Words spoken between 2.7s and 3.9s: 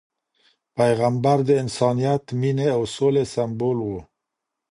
او سولې سمبول و.